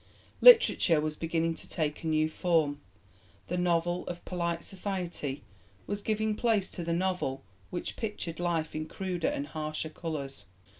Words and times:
Literature 0.41 0.99
was 0.99 1.15
beginning 1.15 1.53
to 1.53 1.69
take 1.69 2.01
a 2.03 2.07
new 2.07 2.27
form. 2.27 2.81
The 3.49 3.55
novel 3.57 4.03
of 4.07 4.25
'polite' 4.25 4.63
society 4.63 5.43
was 5.85 6.01
giving 6.01 6.33
place 6.35 6.71
to 6.71 6.83
the 6.83 6.91
novel 6.91 7.43
which 7.69 7.95
pictured 7.97 8.39
life 8.39 8.73
in 8.73 8.87
cruder 8.87 9.27
and 9.27 9.45
harsher 9.45 9.89
colours. 9.89 10.45